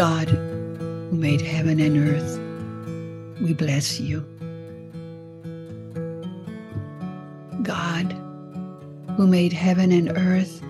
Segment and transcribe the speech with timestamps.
[0.00, 2.38] God, who made heaven and earth,
[3.42, 4.20] we bless you.
[7.62, 8.10] God,
[9.18, 10.62] who made heaven and earth,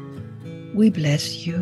[0.74, 1.56] we bless you.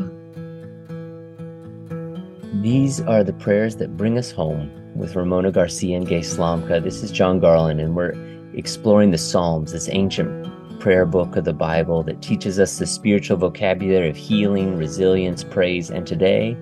[2.63, 6.83] These are the prayers that bring us home with Ramona Garcia and Gay Slomka.
[6.83, 8.15] This is John Garland, and we're
[8.55, 13.37] exploring the Psalms, this ancient prayer book of the Bible that teaches us the spiritual
[13.37, 16.57] vocabulary of healing, resilience, praise, and today,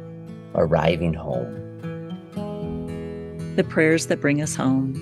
[0.57, 1.55] arriving home.
[3.57, 4.95] The prayers that bring us home.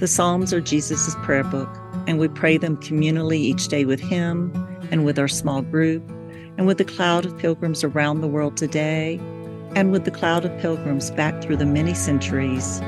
[0.00, 1.68] The Psalms are Jesus' prayer book,
[2.06, 4.52] and we pray them communally each day with Him
[4.90, 6.08] and with our small group,
[6.56, 9.18] and with the cloud of pilgrims around the world today,
[9.74, 12.80] and with the cloud of pilgrims back through the many centuries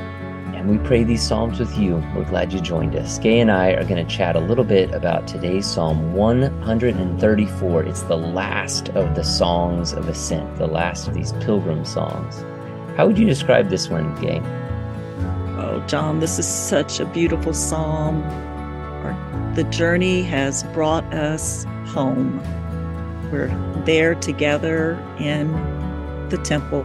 [0.61, 1.95] and we pray these Psalms with you.
[2.15, 3.17] We're glad you joined us.
[3.17, 7.83] Gay and I are going to chat a little bit about today's Psalm 134.
[7.85, 12.45] It's the last of the songs of ascent, the last of these pilgrim songs.
[12.95, 14.39] How would you describe this one, Gay?
[15.57, 18.21] Oh, John, this is such a beautiful psalm.
[19.55, 22.39] The journey has brought us home.
[23.31, 23.47] We're
[23.83, 25.51] there together in
[26.29, 26.83] the temple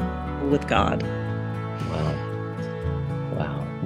[0.49, 1.05] with God.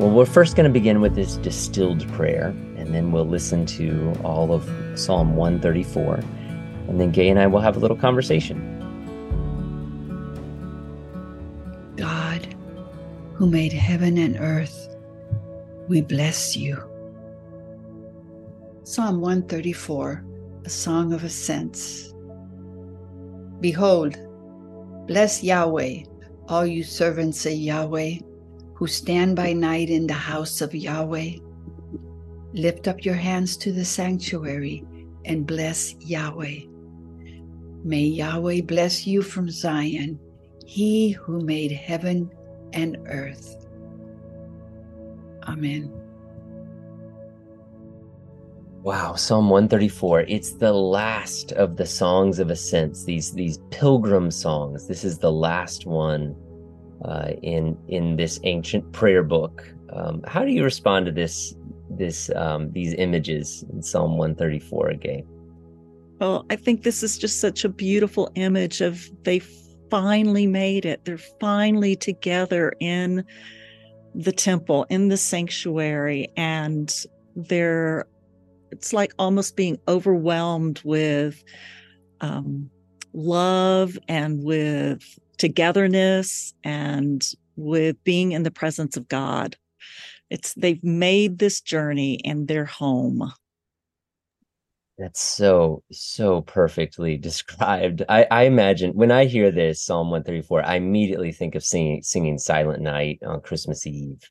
[0.00, 4.14] Well, we're first going to begin with this distilled prayer, and then we'll listen to
[4.24, 4.64] all of
[4.98, 6.14] Psalm 134.
[6.88, 8.56] And then Gay and I will have a little conversation.
[11.96, 12.56] God,
[13.34, 14.88] who made heaven and earth,
[15.86, 16.82] we bless you.
[18.84, 20.24] Psalm 134,
[20.64, 22.14] a song of ascents.
[23.60, 24.16] Behold,
[25.06, 26.04] bless Yahweh,
[26.48, 28.20] all you servants of Yahweh
[28.80, 31.32] who stand by night in the house of Yahweh.
[32.54, 34.82] Lift up your hands to the sanctuary
[35.26, 36.60] and bless Yahweh.
[37.84, 40.18] May Yahweh bless you from Zion,
[40.64, 42.30] he who made heaven
[42.72, 43.66] and earth.
[45.46, 45.92] Amen.
[48.82, 50.22] Wow, Psalm 134.
[50.22, 54.88] It's the last of the songs of ascents, these these pilgrim songs.
[54.88, 56.34] This is the last one
[57.04, 59.66] uh, in in this ancient prayer book.
[59.92, 61.54] Um, how do you respond to this
[61.90, 65.26] this um, these images in Psalm 134 again?
[66.20, 69.40] Well, I think this is just such a beautiful image of they
[69.90, 71.04] finally made it.
[71.04, 73.24] They're finally together in
[74.14, 76.94] the temple, in the sanctuary, and
[77.36, 78.06] they're
[78.70, 81.42] it's like almost being overwhelmed with
[82.20, 82.70] um,
[83.12, 89.56] love and with togetherness and with being in the presence of God.
[90.28, 93.32] It's they've made this journey and they're home.
[94.98, 98.02] That's so so perfectly described.
[98.08, 102.38] I, I imagine when I hear this Psalm 134, I immediately think of singing singing
[102.38, 104.30] Silent Night on Christmas Eve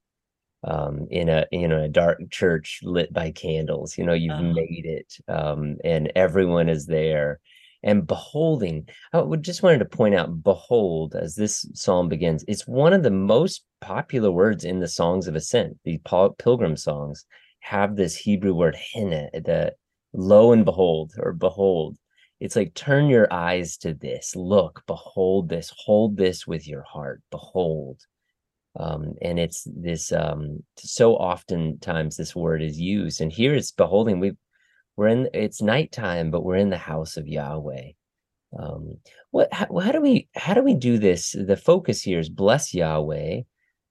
[0.64, 3.98] um, in a you know a dark church lit by candles.
[3.98, 4.54] You know, you've uh-huh.
[4.54, 7.40] made it, um, and everyone is there
[7.84, 8.88] and beholding.
[9.14, 12.44] I would just wanted to point out behold as this psalm begins.
[12.48, 15.78] It's one of the most popular words in the songs of ascent.
[15.84, 16.00] The
[16.38, 17.26] pilgrim songs
[17.62, 19.74] have this Hebrew word hinneh, the
[20.14, 21.98] lo and behold or behold.
[22.40, 27.22] It's like turn your eyes to this, look, behold this, hold this with your heart,
[27.32, 28.00] behold.
[28.80, 34.20] Um, and it's this um, so oftentimes this word is used, and here it's beholding.
[34.20, 34.34] We
[35.00, 37.92] we're in it's nighttime but we're in the house of yahweh.
[38.60, 38.98] Um
[39.32, 41.32] what how, how do we how do we do this?
[41.32, 43.44] The focus here is bless yahweh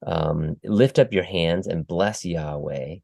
[0.07, 2.97] um lift up your hands and bless yahweh.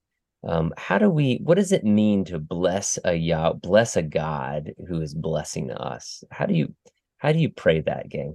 [0.46, 4.74] Um how do we what does it mean to bless a yah bless a god
[4.86, 6.22] who is blessing us?
[6.30, 6.74] How do you
[7.16, 8.32] how do you pray that Gay?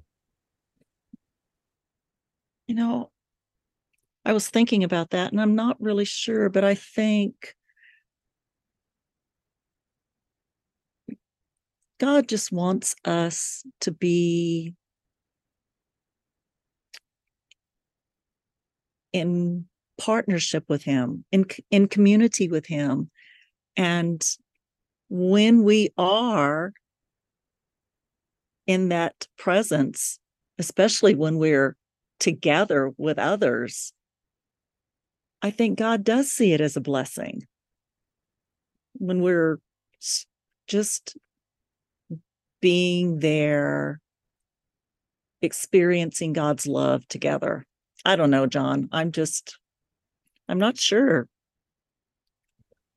[2.66, 3.12] You know
[4.26, 7.56] i was thinking about that and i'm not really sure but i think
[12.00, 14.74] God just wants us to be
[19.12, 19.66] in
[20.00, 23.10] partnership with him in in community with him.
[23.76, 24.24] And
[25.10, 26.74] when we are
[28.68, 30.20] in that presence
[30.60, 31.76] especially when we're
[32.20, 33.92] together with others
[35.42, 37.48] i think god does see it as a blessing.
[38.94, 39.60] When we're
[40.68, 41.18] just
[42.62, 44.00] being there,
[45.42, 47.66] experiencing God's love together.
[48.06, 48.90] I don't know, John.
[48.92, 49.58] I'm just,
[50.48, 51.28] I'm not sure.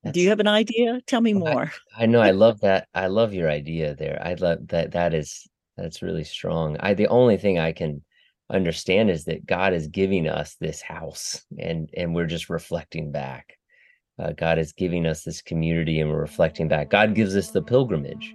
[0.03, 1.01] That's, Do you have an idea?
[1.07, 1.73] Tell me more.
[1.97, 2.21] I, I know.
[2.21, 2.89] I love that.
[2.95, 4.21] I love your idea there.
[4.25, 4.93] I love that.
[4.93, 6.77] That is, that's really strong.
[6.81, 8.03] I, the only thing I can
[8.51, 13.57] understand is that God is giving us this house and and we're just reflecting back.
[14.19, 16.91] Uh, God is giving us this community and we're reflecting back.
[16.91, 18.35] God gives us the pilgrimage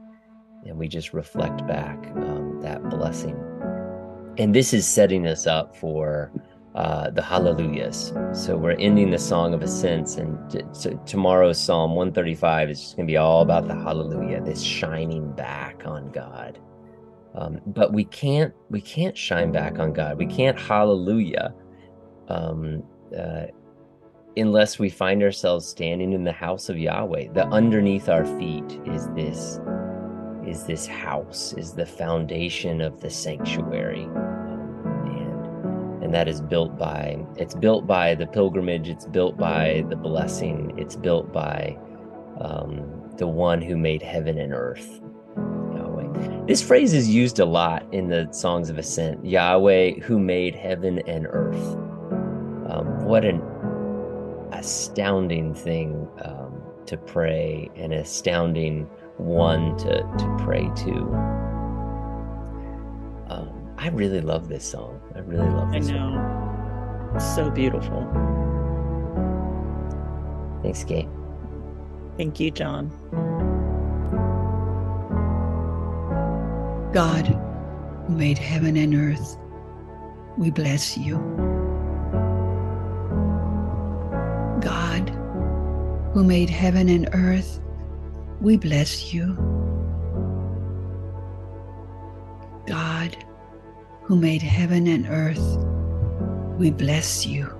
[0.67, 3.37] and we just reflect back um, that blessing.
[4.37, 6.31] And this is setting us up for
[6.75, 8.13] uh, the hallelujahs.
[8.33, 13.07] So we're ending the song of ascents, and t- tomorrow's Psalm 135 is just going
[13.07, 16.59] to be all about the hallelujah, this shining back on God.
[17.33, 20.17] Um, but we can't we can't shine back on God.
[20.17, 21.53] We can't hallelujah
[22.29, 22.83] um,
[23.17, 23.45] uh,
[24.35, 27.33] unless we find ourselves standing in the house of Yahweh.
[27.33, 29.59] The underneath our feet is this
[30.47, 34.03] is this house, is the foundation of the sanctuary.
[34.03, 39.95] and and that is built by it's built by the pilgrimage, it's built by the
[39.95, 41.77] blessing, it's built by
[42.39, 45.01] um, the one who made heaven and earth.
[45.35, 46.45] Yahweh.
[46.45, 50.99] This phrase is used a lot in the songs of ascent Yahweh who made heaven
[51.07, 51.75] and earth.
[52.69, 53.41] Um, what an
[54.51, 60.91] astounding thing um, to pray, an astounding one to, to pray to.
[63.29, 65.01] Um, I really love this song.
[65.15, 66.13] I really love this I know.
[67.13, 67.19] Song.
[67.19, 68.03] So beautiful.
[70.63, 71.07] Thanks, Gay.
[72.17, 72.91] Thank you, John.
[76.93, 77.27] God,
[78.07, 79.37] who made heaven and earth,
[80.37, 81.17] we bless you.
[84.61, 85.09] God,
[86.13, 87.59] who made heaven and earth,
[88.41, 89.35] we bless you.
[92.67, 93.17] God,
[94.03, 95.57] who made heaven and earth,
[96.57, 97.53] we bless you.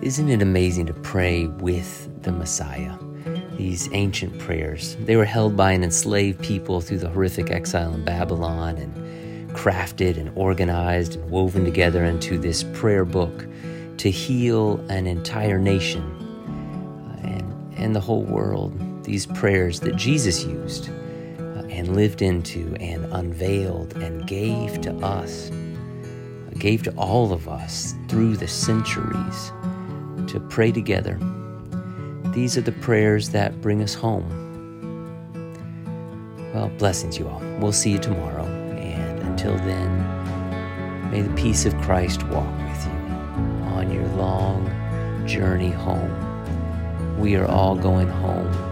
[0.00, 2.96] Isn't it amazing to pray with the Messiah?
[3.58, 8.04] These ancient prayers, they were held by an enslaved people through the horrific exile in
[8.04, 13.46] Babylon and crafted and organized and woven together into this prayer book
[13.96, 18.78] to heal an entire nation uh, and, and the whole world.
[19.02, 25.50] These prayers that Jesus used uh, and lived into and unveiled and gave to us,
[26.58, 29.50] gave to all of us through the centuries
[30.28, 31.18] to pray together.
[32.38, 34.24] These are the prayers that bring us home.
[36.54, 37.40] Well, blessings, you all.
[37.58, 38.44] We'll see you tomorrow.
[38.76, 42.92] And until then, may the peace of Christ walk with you
[43.74, 44.70] on your long
[45.26, 47.18] journey home.
[47.18, 48.67] We are all going home